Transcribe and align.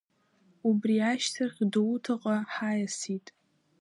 Убри 0.69 0.95
ашьҭахь 1.11 1.57
Гәдоуҭаҟа 1.59 2.35
ҳаиасит. 2.53 3.27